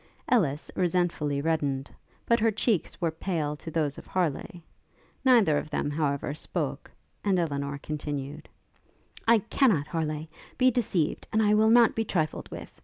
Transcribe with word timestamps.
Ellis 0.27 0.71
resentfully 0.75 1.41
reddened; 1.41 1.91
but 2.25 2.39
her 2.39 2.49
cheeks 2.49 2.99
were 2.99 3.11
pale 3.11 3.55
to 3.57 3.69
those 3.69 3.99
of 3.99 4.07
Harleigh. 4.07 4.63
Neither 5.23 5.59
of 5.59 5.69
them, 5.69 5.91
however, 5.91 6.33
spoke; 6.33 6.89
and 7.23 7.37
Elinor 7.37 7.77
continued. 7.77 8.49
'I 9.27 9.37
cannot, 9.51 9.85
Harleigh, 9.85 10.27
be 10.57 10.71
deceived, 10.71 11.27
and 11.31 11.39
I 11.43 11.53
will 11.53 11.69
not 11.69 11.93
be 11.95 12.03
trifled 12.03 12.49
with. 12.49 12.79